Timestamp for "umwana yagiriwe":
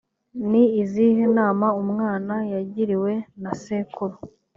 1.81-3.13